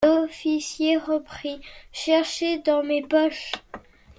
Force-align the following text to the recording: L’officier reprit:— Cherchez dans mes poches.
L’officier 0.03 0.97
reprit:— 0.97 1.61
Cherchez 1.91 2.57
dans 2.57 2.81
mes 2.81 3.03
poches. 3.03 3.51